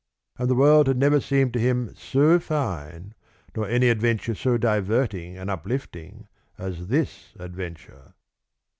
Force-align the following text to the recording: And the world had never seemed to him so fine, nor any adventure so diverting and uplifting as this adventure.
And 0.39 0.49
the 0.49 0.55
world 0.55 0.87
had 0.87 0.97
never 0.97 1.19
seemed 1.19 1.53
to 1.53 1.59
him 1.59 1.93
so 1.95 2.39
fine, 2.39 3.13
nor 3.55 3.67
any 3.67 3.87
adventure 3.89 4.33
so 4.33 4.57
diverting 4.57 5.37
and 5.37 5.47
uplifting 5.47 6.27
as 6.57 6.87
this 6.87 7.33
adventure. 7.37 8.15